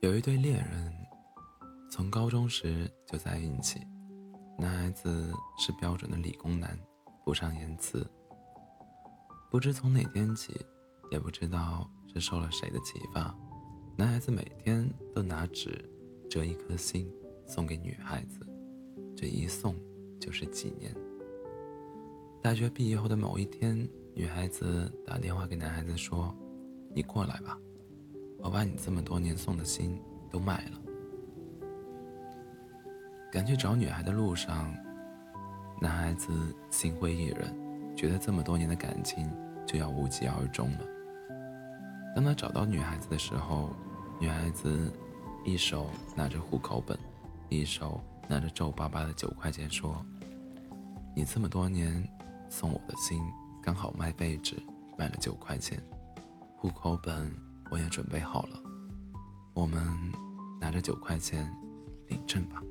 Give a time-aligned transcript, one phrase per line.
[0.00, 0.94] 有一对恋人，
[1.90, 3.80] 从高中时就在一起。
[4.56, 6.78] 男孩子是标准的理工男，
[7.24, 8.08] 不善言辞。
[9.50, 10.54] 不知从哪天起，
[11.10, 13.36] 也不知道是受了谁的启发，
[13.96, 15.84] 男孩子每天都拿纸
[16.30, 17.12] 折一颗心
[17.44, 18.38] 送给女孩子，
[19.16, 19.74] 这一送
[20.20, 20.94] 就是几年。
[22.40, 23.76] 大学毕业后的某一天，
[24.14, 26.32] 女孩子打电话给男孩子说
[26.94, 27.58] ：“你过来吧。”
[28.48, 30.00] 我把你这么多年送的心
[30.30, 30.78] 都卖了。
[33.30, 34.74] 赶去找女孩的路上，
[35.82, 36.32] 男孩子
[36.70, 39.30] 心灰意冷，觉得这么多年的感情
[39.66, 40.80] 就要无疾而终了。
[42.16, 43.68] 当他找到女孩子的时候，
[44.18, 44.90] 女孩子
[45.44, 46.98] 一手拿着户口本，
[47.50, 50.02] 一手拿着皱巴巴的九块钱，说
[51.14, 52.02] ：“你这么多年
[52.48, 53.20] 送我的心，
[53.62, 54.56] 刚好卖废纸，
[54.96, 55.78] 卖了九块钱，
[56.56, 57.30] 户口本。”
[57.70, 58.62] 我也准备好了，
[59.54, 59.82] 我们
[60.60, 61.50] 拿着九块钱
[62.08, 62.62] 领证吧。